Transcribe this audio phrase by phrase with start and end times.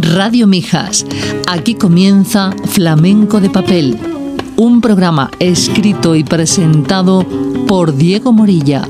[0.00, 1.04] Radio Mijas.
[1.48, 3.98] Aquí comienza Flamenco de Papel,
[4.56, 7.24] un programa escrito y presentado
[7.66, 8.88] por Diego Morilla.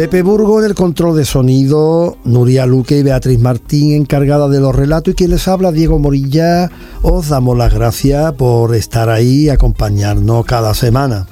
[0.00, 4.74] Pepe Burgo en el control de sonido, Nuria Luque y Beatriz Martín encargada de los
[4.74, 6.70] relatos y quien les habla Diego Morilla,
[7.02, 11.26] os damos las gracias por estar ahí y acompañarnos cada semana.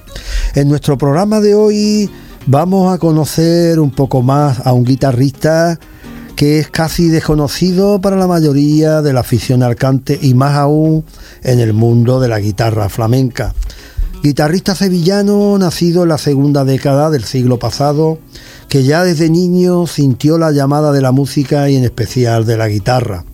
[0.55, 2.11] En nuestro programa de hoy
[2.47, 5.81] vamos a conocer un poco más a un guitarrista
[6.37, 11.07] que es casi desconocido para la mayoría de la afición al cante y más aún
[11.43, 13.55] en el mundo de la guitarra flamenca.
[14.23, 18.19] Guitarrista sevillano nacido en la segunda década del siglo pasado,
[18.69, 22.69] que ya desde niño sintió la llamada de la música y en especial de la
[22.69, 23.25] guitarra.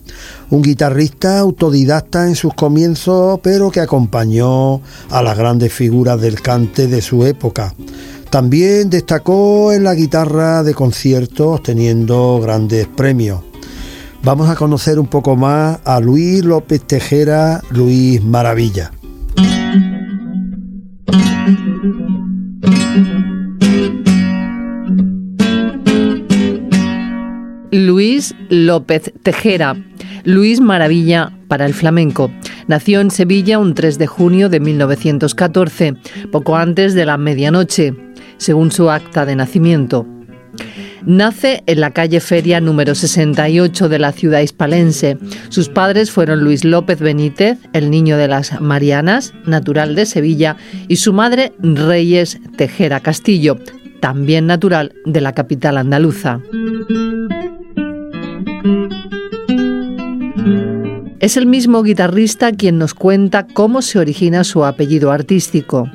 [0.49, 6.87] Un guitarrista autodidacta en sus comienzos, pero que acompañó a las grandes figuras del cante
[6.87, 7.73] de su época.
[8.29, 13.41] También destacó en la guitarra de conciertos, teniendo grandes premios.
[14.23, 18.91] Vamos a conocer un poco más a Luis López Tejera, Luis Maravilla.
[27.85, 29.75] Luis López Tejera.
[30.23, 32.31] Luis Maravilla para el flamenco.
[32.67, 35.93] Nació en Sevilla un 3 de junio de 1914,
[36.31, 37.93] poco antes de la medianoche,
[38.37, 40.07] según su acta de nacimiento.
[41.05, 45.19] Nace en la calle Feria número 68 de la ciudad hispalense.
[45.49, 50.95] Sus padres fueron Luis López Benítez, el niño de las Marianas, natural de Sevilla, y
[50.95, 53.59] su madre Reyes Tejera Castillo,
[53.99, 56.41] también natural de la capital andaluza.
[61.25, 65.89] Es el mismo guitarrista quien nos cuenta cómo se origina su apellido artístico.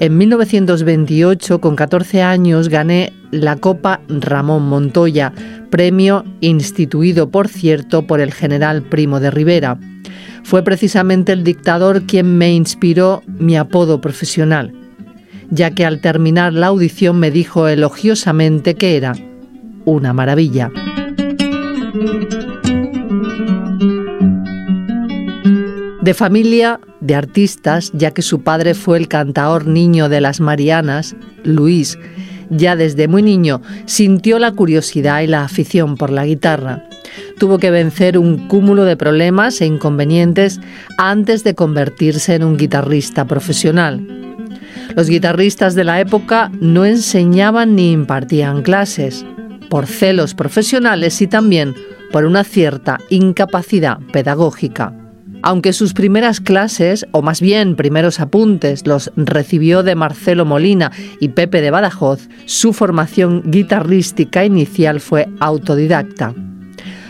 [0.00, 5.32] En 1928, con 14 años, gané la Copa Ramón Montoya,
[5.70, 9.78] premio instituido, por cierto, por el general Primo de Rivera.
[10.44, 14.74] Fue precisamente el dictador quien me inspiró mi apodo profesional,
[15.48, 19.14] ya que al terminar la audición me dijo elogiosamente que era
[19.86, 20.70] una maravilla.
[26.06, 31.16] De familia de artistas, ya que su padre fue el cantaor niño de las Marianas,
[31.42, 31.98] Luis,
[32.48, 36.84] ya desde muy niño sintió la curiosidad y la afición por la guitarra.
[37.40, 40.60] Tuvo que vencer un cúmulo de problemas e inconvenientes
[40.96, 44.06] antes de convertirse en un guitarrista profesional.
[44.94, 49.26] Los guitarristas de la época no enseñaban ni impartían clases,
[49.68, 51.74] por celos profesionales y también
[52.12, 54.94] por una cierta incapacidad pedagógica.
[55.46, 60.90] Aunque sus primeras clases, o más bien primeros apuntes, los recibió de Marcelo Molina
[61.20, 66.34] y Pepe de Badajoz, su formación guitarrística inicial fue autodidacta.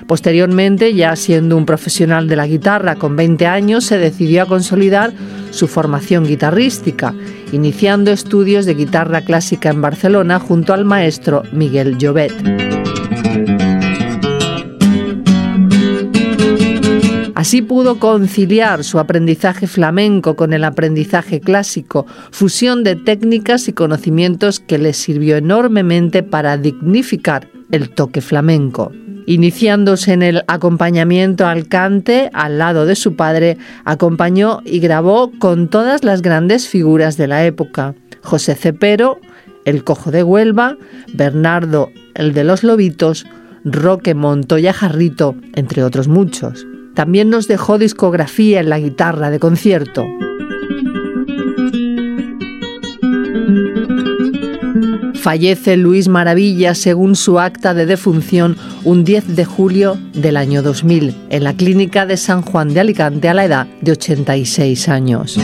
[0.06, 5.14] Posteriormente, ya siendo un profesional de la guitarra con 20 años, se decidió a consolidar
[5.50, 7.14] su formación guitarrística,
[7.52, 12.34] iniciando estudios de guitarra clásica en Barcelona junto al maestro Miguel Llobet.
[17.46, 24.58] Así pudo conciliar su aprendizaje flamenco con el aprendizaje clásico, fusión de técnicas y conocimientos
[24.58, 28.90] que le sirvió enormemente para dignificar el toque flamenco.
[29.26, 35.68] Iniciándose en el acompañamiento al cante al lado de su padre, acompañó y grabó con
[35.68, 37.94] todas las grandes figuras de la época.
[38.24, 39.20] José Cepero,
[39.64, 40.78] el Cojo de Huelva,
[41.14, 43.24] Bernardo, el de los Lobitos,
[43.64, 46.66] Roque Montoya Jarrito, entre otros muchos.
[46.96, 50.06] También nos dejó discografía en la guitarra de concierto.
[55.14, 61.14] Fallece Luis Maravilla según su acta de defunción un 10 de julio del año 2000
[61.28, 65.38] en la clínica de San Juan de Alicante a la edad de 86 años.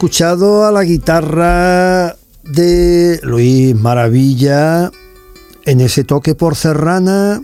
[0.00, 4.90] Escuchado a la guitarra de Luis Maravilla
[5.66, 7.42] en ese toque por Serrana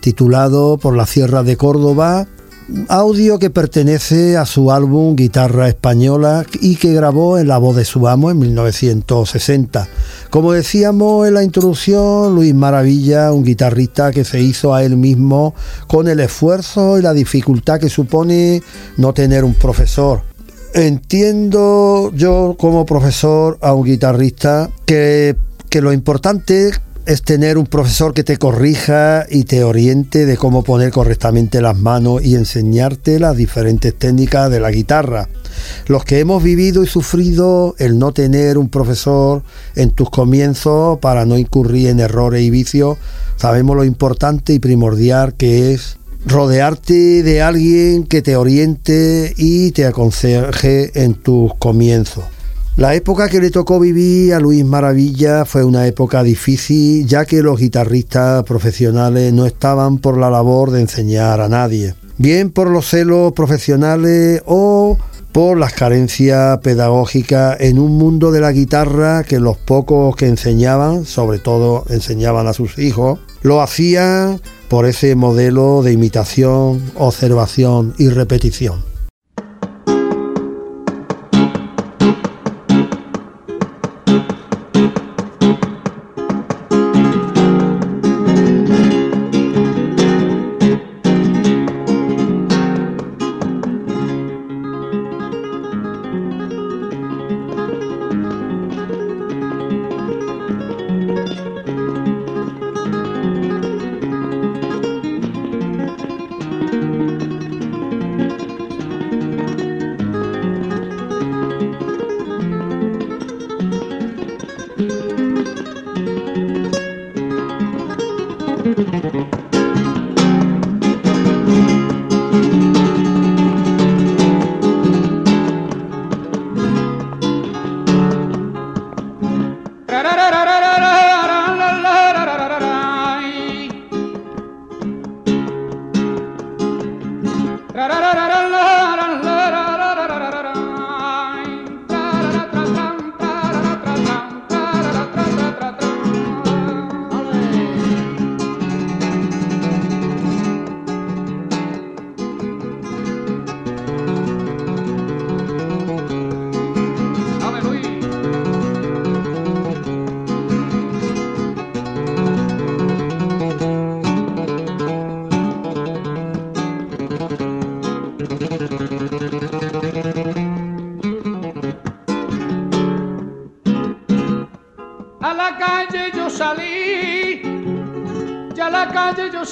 [0.00, 2.26] titulado Por la Sierra de Córdoba,
[2.88, 7.84] audio que pertenece a su álbum Guitarra Española y que grabó en la voz de
[7.84, 9.86] su amo en 1960.
[10.28, 15.54] Como decíamos en la introducción, Luis Maravilla, un guitarrista que se hizo a él mismo
[15.86, 18.60] con el esfuerzo y la dificultad que supone
[18.96, 20.31] no tener un profesor.
[20.74, 25.36] Entiendo yo como profesor a un guitarrista que,
[25.68, 26.70] que lo importante
[27.04, 31.76] es tener un profesor que te corrija y te oriente de cómo poner correctamente las
[31.76, 35.28] manos y enseñarte las diferentes técnicas de la guitarra.
[35.88, 39.42] Los que hemos vivido y sufrido el no tener un profesor
[39.74, 42.96] en tus comienzos para no incurrir en errores y vicios,
[43.36, 49.86] sabemos lo importante y primordial que es rodearte de alguien que te oriente y te
[49.86, 52.24] aconseje en tus comienzos.
[52.76, 57.42] La época que le tocó vivir a Luis Maravilla fue una época difícil, ya que
[57.42, 62.88] los guitarristas profesionales no estaban por la labor de enseñar a nadie, bien por los
[62.88, 64.96] celos profesionales o
[65.32, 71.04] por las carencias pedagógicas en un mundo de la guitarra que los pocos que enseñaban,
[71.04, 74.40] sobre todo enseñaban a sus hijos, lo hacían
[74.72, 78.91] por ese modelo de imitación, observación y repetición.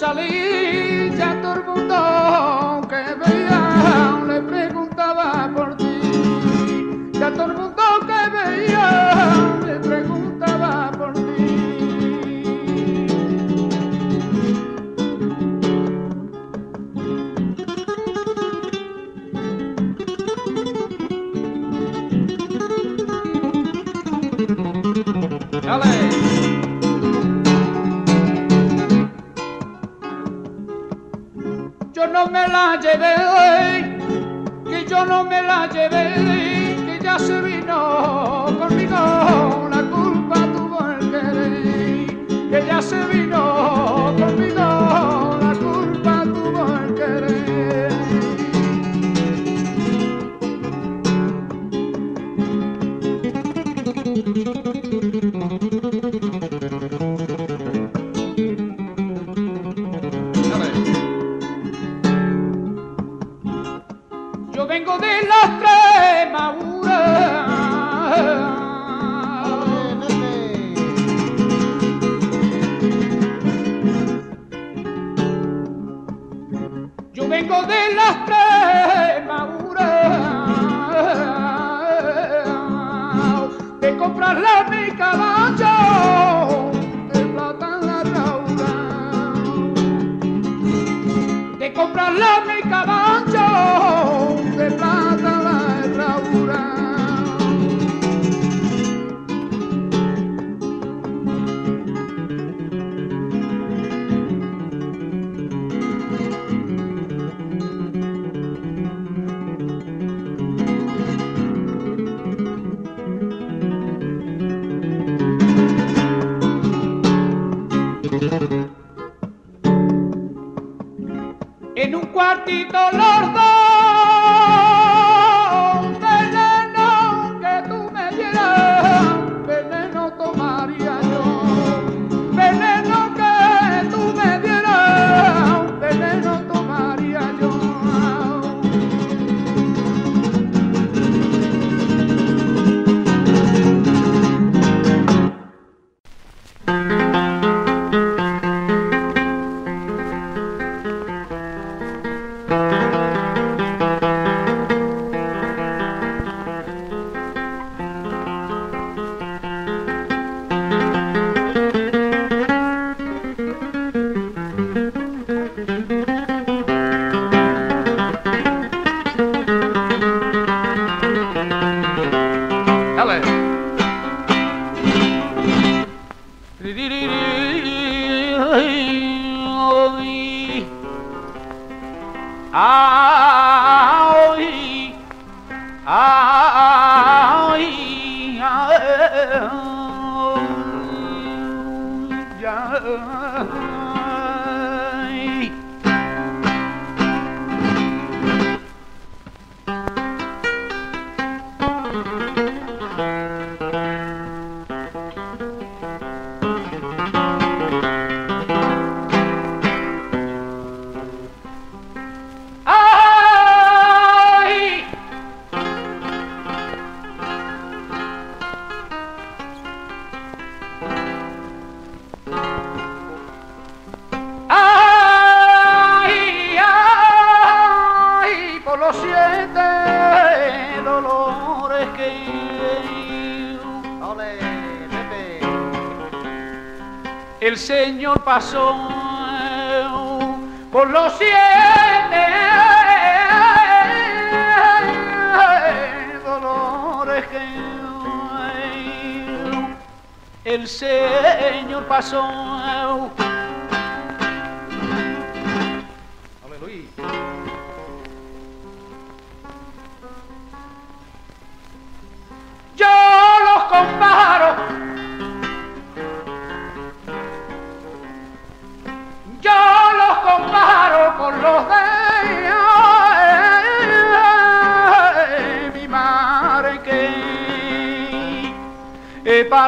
[0.00, 0.59] salir.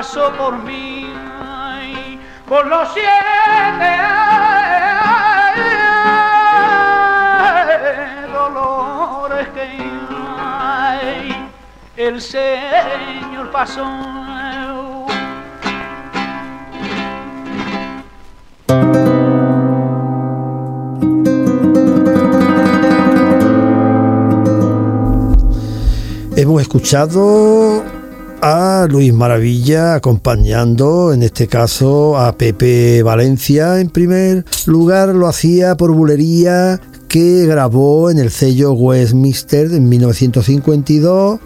[0.03, 2.19] Pasó por mí, ay,
[2.49, 3.07] por los siete
[8.33, 9.79] dolores que
[10.37, 11.49] ay,
[11.97, 13.87] el Señor pasó.
[26.37, 27.92] Hemos escuchado
[28.87, 33.81] Luis Maravilla acompañando, en este caso, a Pepe Valencia.
[33.81, 41.41] En primer lugar lo hacía por bulería que grabó en el sello Westminster en 1952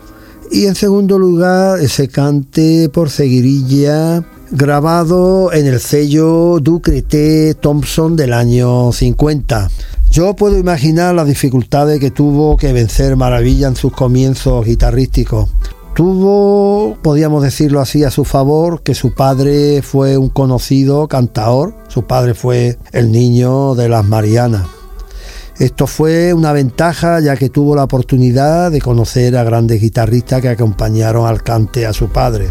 [0.51, 8.33] y en segundo lugar ese cante por seguirilla grabado en el sello Ducreté Thompson del
[8.33, 9.71] año 50.
[10.11, 15.51] Yo puedo imaginar las dificultades que tuvo que vencer Maravilla en sus comienzos guitarrísticos.
[15.97, 22.03] Tuvo, podríamos decirlo así, a su favor que su padre fue un conocido cantador, su
[22.03, 24.67] padre fue el niño de las Marianas.
[25.59, 30.51] Esto fue una ventaja ya que tuvo la oportunidad de conocer a grandes guitarristas que
[30.51, 32.51] acompañaron al cante a su padre.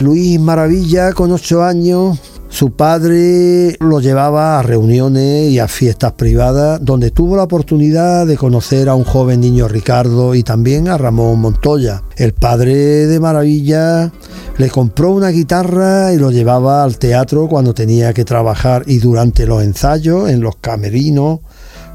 [0.00, 2.18] Luis Maravilla, con ocho años,
[2.50, 8.36] su padre lo llevaba a reuniones y a fiestas privadas donde tuvo la oportunidad de
[8.36, 12.02] conocer a un joven niño Ricardo y también a Ramón Montoya.
[12.16, 14.10] El padre de Maravilla
[14.58, 19.46] le compró una guitarra y lo llevaba al teatro cuando tenía que trabajar y durante
[19.46, 21.38] los ensayos en los camerinos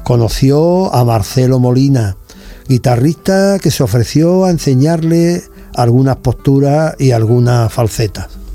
[0.04, 2.16] conoció a Marcelo Molina,
[2.66, 8.45] guitarrista que se ofreció a enseñarle algunas posturas y algunas falsetas.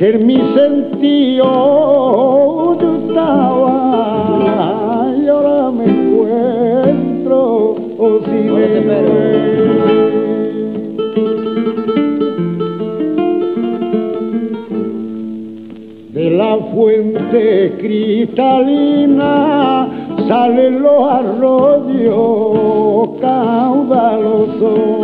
[0.00, 1.44] Que en mi sentido
[2.80, 3.74] yo estaba
[5.22, 9.50] y ahora me encuentro oh, sin Oye, pero- él.
[16.14, 19.26] De la fuente cristalina
[20.28, 24.99] salen los arroyos caudalosos.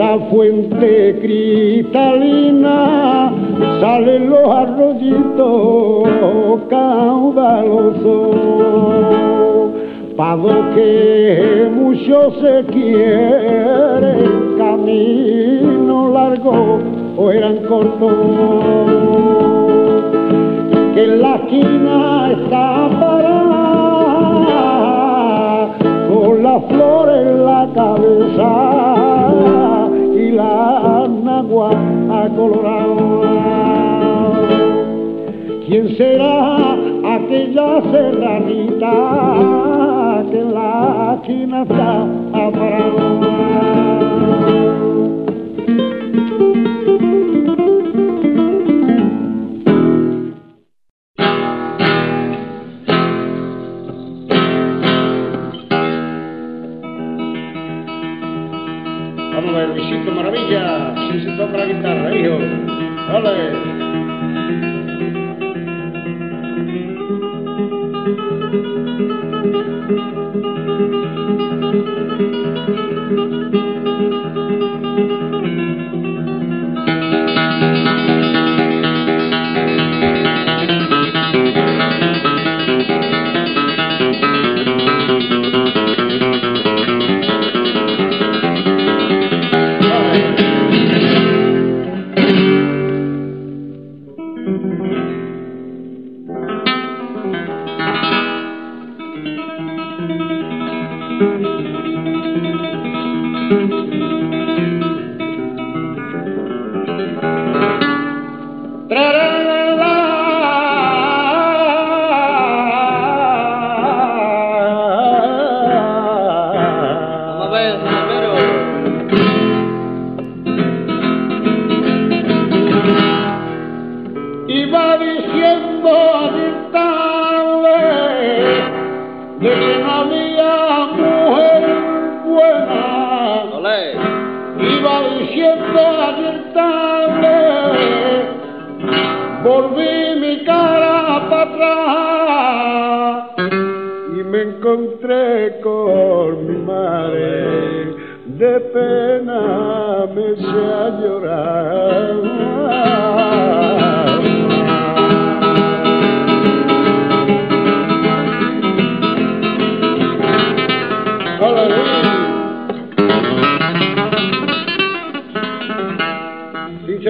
[0.00, 2.78] La fuente cristalina
[3.82, 6.08] salen los arroyitos
[6.70, 8.36] caudalosos.
[10.16, 14.12] Pado que mucho se quiere,
[14.56, 16.78] camino largo
[17.18, 18.14] o eran cortos.
[20.94, 24.48] Que la esquina está parada,
[26.10, 28.69] con la flor en la cabeza
[31.60, 33.20] nagua acolorada.
[35.66, 36.72] ¿Quién será
[37.14, 38.92] aquella serranita
[40.30, 42.06] que la esquina está?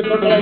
[0.02, 0.36] ಕೊಟ್ಟರೆ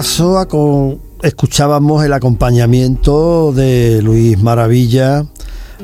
[0.00, 5.26] caso escuchábamos el acompañamiento de Luis Maravilla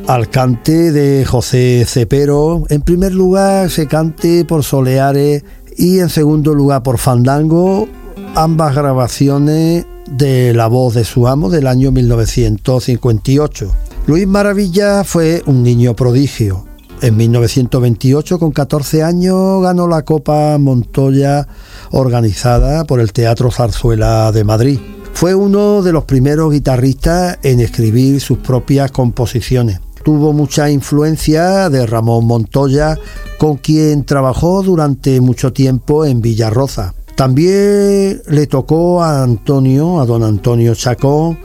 [0.06, 2.64] al cante de José Cepero.
[2.70, 5.44] En primer lugar se cante por Soleares
[5.76, 7.88] y en segundo lugar por Fandango
[8.34, 13.70] ambas grabaciones de La voz de su amo del año 1958.
[14.06, 16.64] Luis Maravilla fue un niño prodigio.
[17.02, 21.46] En 1928, con 14 años, ganó la Copa Montoya
[21.90, 24.78] organizada por el Teatro Zarzuela de Madrid.
[25.12, 29.80] Fue uno de los primeros guitarristas en escribir sus propias composiciones.
[30.04, 32.98] Tuvo mucha influencia de Ramón Montoya,
[33.38, 36.94] con quien trabajó durante mucho tiempo en Villarroza.
[37.16, 41.38] También le tocó a Antonio, a don Antonio Chacón,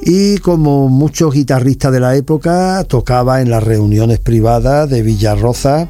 [0.00, 5.88] y como muchos guitarristas de la época, tocaba en las reuniones privadas de Villarroza.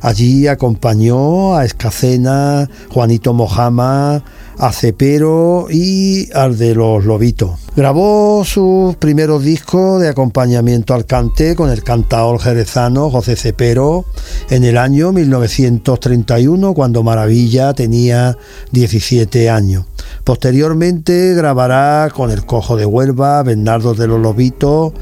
[0.00, 4.22] Allí acompañó a Escacena, Juanito Mojama,
[4.58, 7.60] a Cepero y al de los Lobitos.
[7.76, 14.04] Grabó sus primeros discos de acompañamiento al cante con el cantaor jerezano José Cepero
[14.50, 18.36] en el año 1931 cuando Maravilla tenía
[18.70, 19.86] 17 años.
[20.22, 24.92] Posteriormente grabará con el Cojo de Huelva, Bernardo de los Lobitos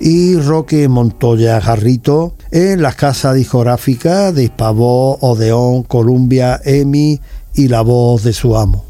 [0.00, 7.20] y Roque Montoya Garrito en las casas discográficas de Hispavoz, Odeón, Columbia, EMI
[7.54, 8.85] y La Voz de su amo.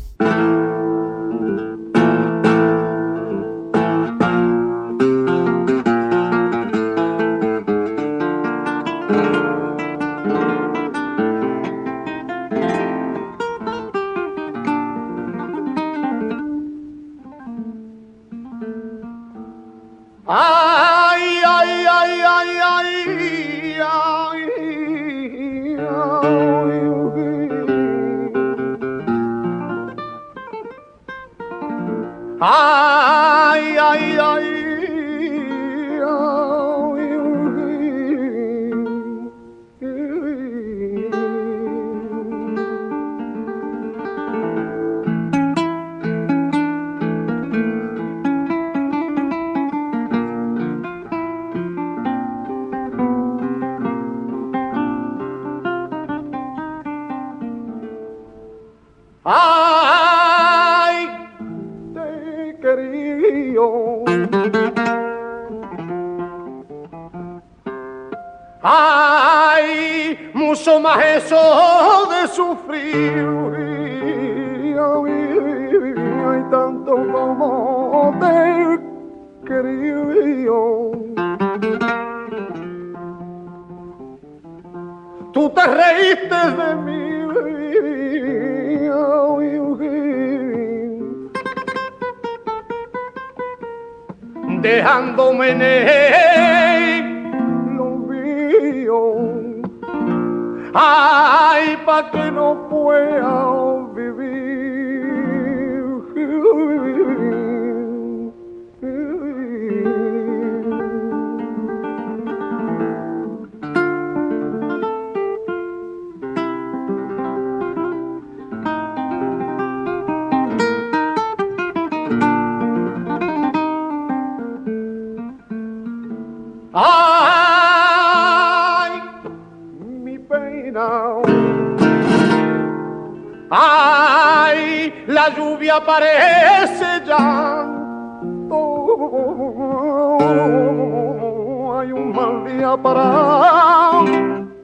[140.29, 144.03] Hay un mal día para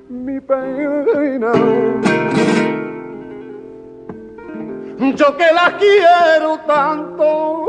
[0.09, 1.53] mi pena.
[5.15, 7.69] Yo que la quiero tanto.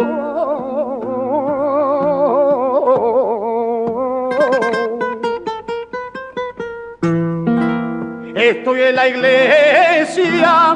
[8.36, 10.75] Estoy en la iglesia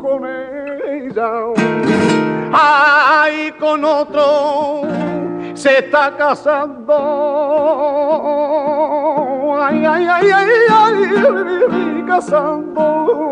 [0.00, 1.30] con ella.
[2.52, 5.01] Ay, con otro
[5.62, 6.92] se está casando.
[9.62, 13.31] Ay, ay, ay, ay, ay, casando.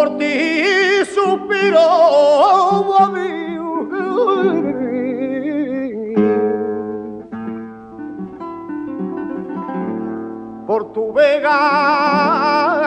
[0.00, 3.12] Por ti suspiro a
[10.66, 12.79] por tu vega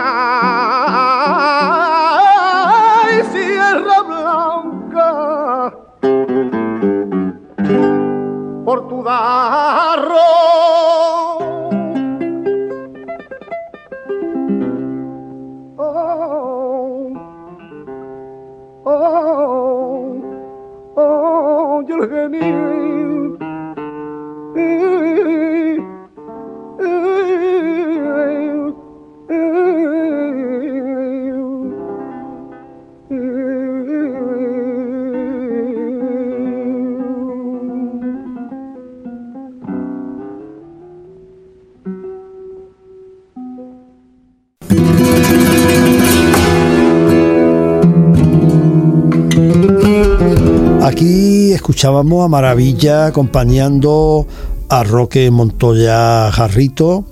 [50.84, 54.28] Aquí escuchábamos a Maravilla acompañando
[54.68, 57.06] a Roque Montoya Jarrito.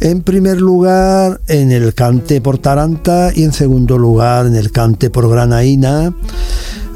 [0.00, 5.08] En primer lugar en el cante por Taranta y en segundo lugar en el cante
[5.08, 6.12] por Granaína.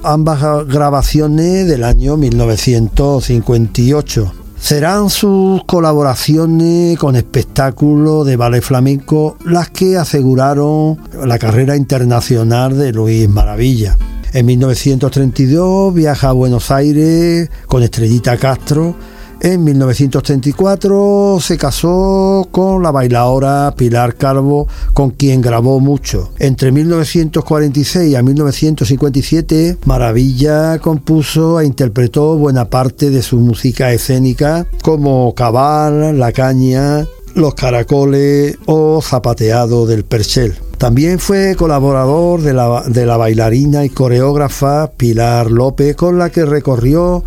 [0.03, 4.33] Ambas grabaciones del año 1958.
[4.61, 12.93] Serán sus colaboraciones con espectáculos de ballet flamenco las que aseguraron la carrera internacional de
[12.93, 13.97] Luis Maravilla.
[14.33, 18.95] En 1932 viaja a Buenos Aires con Estrellita Castro.
[19.41, 26.33] En 1934 se casó con la bailadora Pilar Calvo, con quien grabó mucho.
[26.41, 35.33] Entre 1946 a 1957, Maravilla compuso e interpretó buena parte de su música escénica, como
[35.37, 37.07] Cabal, La Caña,
[37.39, 40.57] Los Caracoles o Zapateado del Perchel.
[40.77, 46.45] También fue colaborador de la, de la, bailarina y coreógrafa Pilar López, con la que
[46.45, 47.23] recorrió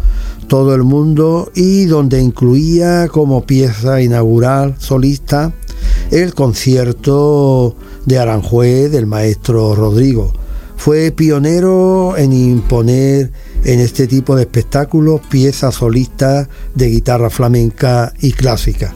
[0.50, 5.54] todo el mundo y donde incluía como pieza inaugural solista
[6.12, 10.34] el concierto de Aranjuez del maestro Rodrigo.
[10.76, 13.32] Fue pionero en imponer
[13.64, 18.94] en este tipo de espectáculos piezas solistas de guitarra flamenca y clásica.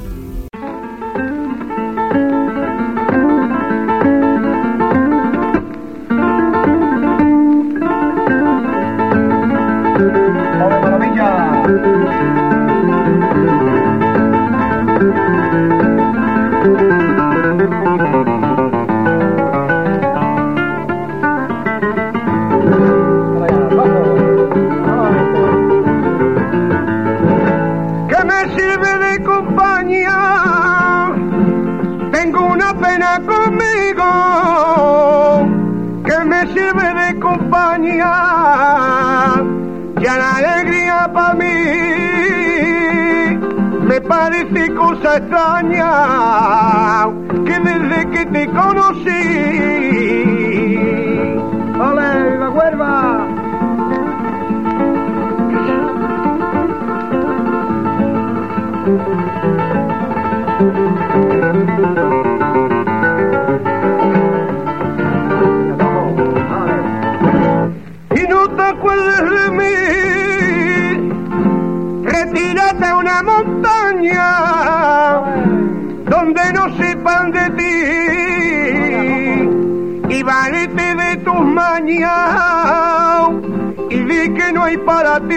[84.85, 85.35] Para ti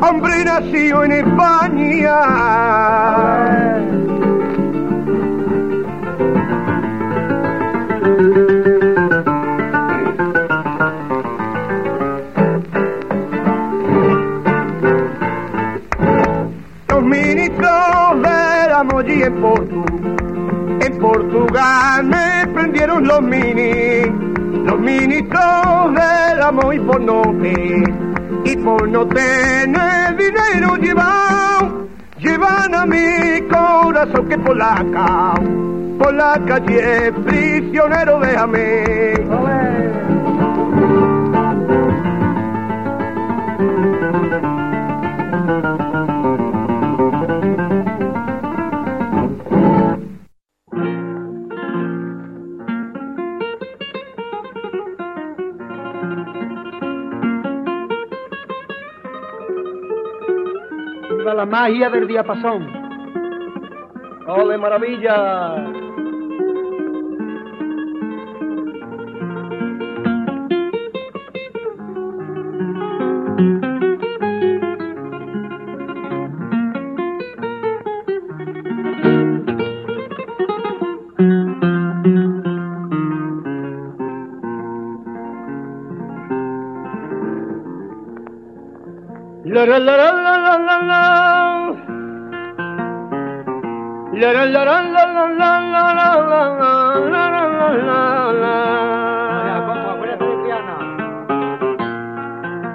[0.00, 2.20] hombre nacido en España
[19.06, 19.84] y en Portu.
[20.80, 24.02] En Portugal me prendieron los mini,
[24.64, 27.54] los ministros del amor y por noche.
[28.44, 31.88] Y y por no tener dinero llevado,
[32.18, 35.34] llevan a mi corazón que por la
[35.98, 39.14] por la calle prisionero déjame.
[61.44, 62.66] La magia del diapasón.
[64.26, 65.84] ¡Ole, maravilla!
[89.44, 90.23] La la la la la la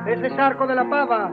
[0.07, 1.31] Ese es arco de la pava.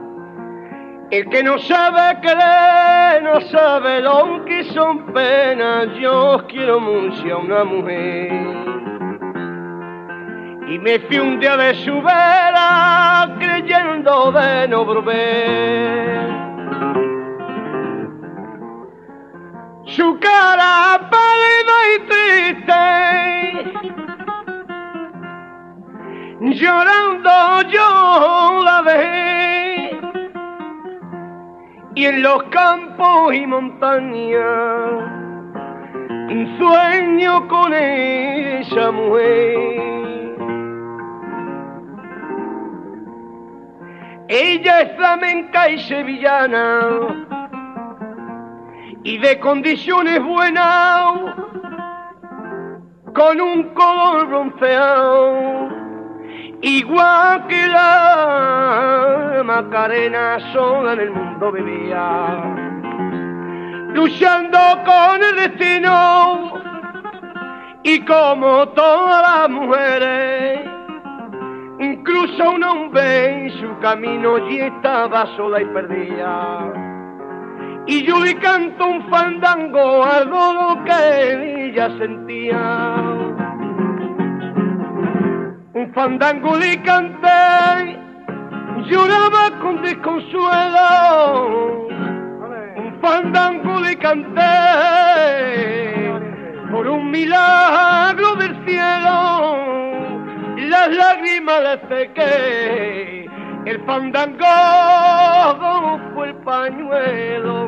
[1.11, 5.87] El que no sabe querer, no sabe lo que son penas.
[5.99, 8.31] Yo quiero mucho a una mujer
[10.69, 16.36] y me fui un día de su vera creyendo de no volver.
[19.97, 22.81] Su cara pálida y triste,
[26.39, 29.99] llorando yo la dejé,
[31.95, 35.17] y en los campos y montañas
[36.59, 40.37] sueño con esa mujer.
[44.27, 47.26] Ella es flamenca y sevillana
[49.07, 51.13] y de condiciones buenas,
[53.15, 55.69] con un color bronceado,
[56.61, 62.37] igual que la Macarena sola en el mundo vivía,
[63.93, 66.53] luchando con el destino
[67.83, 70.69] y como todas las mujeres
[71.79, 76.86] Incluso un hombre en su camino y estaba sola y perdida.
[77.87, 82.95] Y yo le canto un fandango, algo lo que ella sentía.
[85.73, 87.97] Un fandango le canté,
[88.89, 91.87] lloraba con desconsuelo.
[92.75, 94.41] Un fandango le canté
[96.71, 99.67] por un milagro del cielo
[100.69, 103.26] las lágrimas de sequé,
[103.69, 104.45] el fandango
[106.13, 107.67] fue el pañuelo.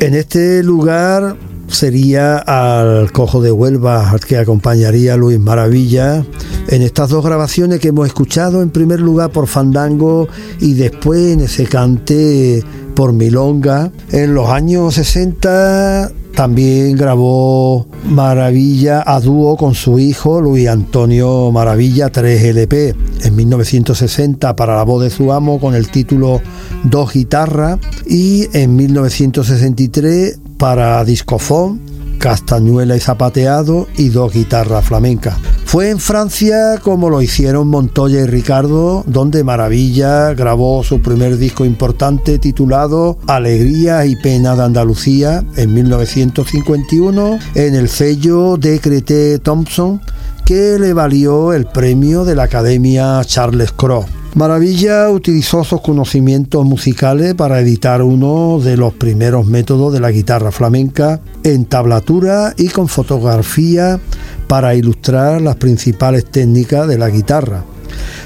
[0.00, 1.36] En este lugar
[1.68, 6.24] sería al Cojo de Huelva, al que acompañaría Luis Maravilla
[6.68, 10.26] en estas dos grabaciones que hemos escuchado, en primer lugar por Fandango
[10.58, 12.64] y después en ese cante
[12.96, 13.92] por Milonga.
[14.10, 22.10] En los años 60 también grabó Maravilla a dúo con su hijo Luis Antonio Maravilla
[22.10, 26.40] 3 LP en 1960 para la voz de su amo con el título
[26.84, 31.80] Dos guitarras y en 1963 para discofón
[32.18, 35.36] castañuela y zapateado y dos guitarras flamencas.
[35.66, 41.64] Fue en Francia como lo hicieron Montoya y Ricardo, donde Maravilla grabó su primer disco
[41.64, 50.00] importante titulado Alegría y Pena de Andalucía en 1951 en el sello de Thompson
[50.46, 54.06] que le valió el premio de la Academia Charles Cros.
[54.36, 60.52] Maravilla utilizó sus conocimientos musicales para editar uno de los primeros métodos de la guitarra
[60.52, 63.98] flamenca en tablatura y con fotografía
[64.46, 67.64] para ilustrar las principales técnicas de la guitarra.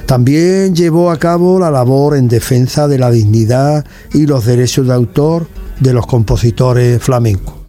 [0.06, 4.94] También llevó a cabo la labor en defensa de la dignidad y los derechos de
[4.94, 5.46] autor
[5.78, 7.59] de los compositores flamencos.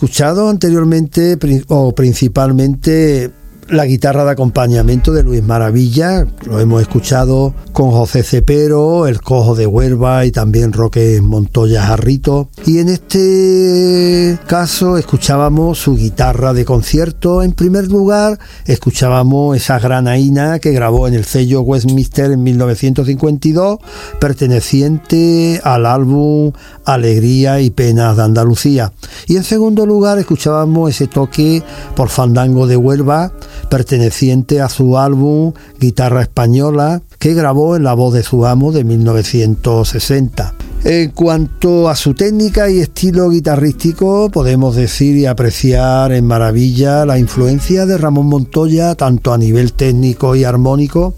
[0.00, 1.36] Escuchado anteriormente
[1.68, 3.30] o principalmente
[3.70, 9.54] la guitarra de acompañamiento de Luis Maravilla, lo hemos escuchado con José Cepero, El Cojo
[9.54, 12.48] de Huelva y también Roque Montoya Jarrito.
[12.66, 17.42] Y en este caso escuchábamos su guitarra de concierto.
[17.42, 23.78] En primer lugar, escuchábamos esa granaína que grabó en el sello Westminster en 1952,
[24.18, 26.52] perteneciente al álbum
[26.94, 28.92] Alegría y Penas de Andalucía.
[29.26, 31.62] Y en segundo lugar, escuchábamos ese toque
[31.94, 33.32] por Fandango de Huelva,
[33.68, 38.84] perteneciente a su álbum Guitarra Española, que grabó en la voz de su amo de
[38.84, 40.54] 1960.
[40.82, 47.18] En cuanto a su técnica y estilo guitarrístico, podemos decir y apreciar en maravilla la
[47.18, 51.14] influencia de Ramón Montoya, tanto a nivel técnico y armónico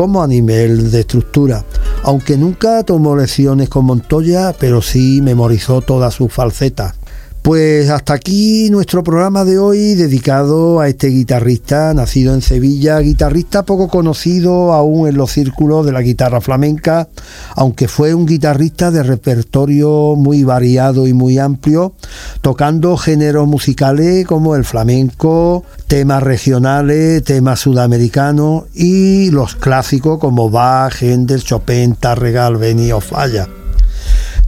[0.00, 1.62] como a nivel de estructura.
[2.04, 6.94] Aunque nunca tomó lecciones con Montoya, pero sí memorizó todas sus falsetas.
[7.42, 13.62] Pues hasta aquí nuestro programa de hoy dedicado a este guitarrista nacido en Sevilla, guitarrista
[13.62, 17.08] poco conocido aún en los círculos de la guitarra flamenca,
[17.56, 21.94] aunque fue un guitarrista de repertorio muy variado y muy amplio,
[22.42, 31.02] tocando géneros musicales como el flamenco, temas regionales, temas sudamericanos y los clásicos como Bach,
[31.02, 33.48] Händel, Chopin, Tarregal, Beni o Falla.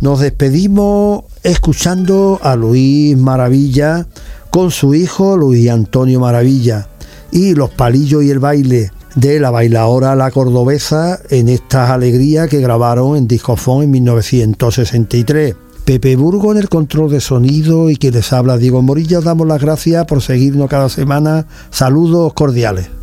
[0.00, 4.06] Nos despedimos escuchando a Luis Maravilla
[4.50, 6.88] con su hijo Luis Antonio Maravilla
[7.30, 12.60] y los palillos y el baile de la bailadora La Cordobesa en estas alegrías que
[12.60, 15.56] grabaron en Discofón en 1963.
[15.84, 19.46] Pepe Burgo en el control de sonido y quien les habla Diego Morilla, os damos
[19.48, 21.46] las gracias por seguirnos cada semana.
[21.70, 23.01] Saludos cordiales.